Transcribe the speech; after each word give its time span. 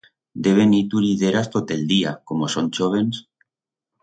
Deben 0.45 0.71
ir 0.77 0.87
turideras 0.93 1.49
tot 1.57 1.75
el 1.77 1.83
día, 1.93 2.15
como 2.33 2.51
son 2.55 2.71
chóvens. 2.79 3.23